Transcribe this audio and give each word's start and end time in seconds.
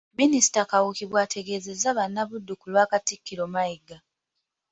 Minisita 0.19 0.61
Kawuki 0.71 1.03
bw’ategeezezza 1.09 1.89
bannabuddu 1.97 2.53
ku 2.61 2.65
lwa 2.71 2.83
Katikkiro 2.91 3.43
Mayiga. 3.53 3.97